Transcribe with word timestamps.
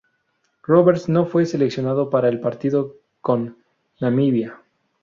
Roberts 0.65 1.07
no 1.09 1.27
fue 1.27 1.45
seleccionado 1.45 2.09
para 2.09 2.27
el 2.27 2.39
partido 2.39 2.95
con 3.21 3.57
Namibia. 3.99 4.59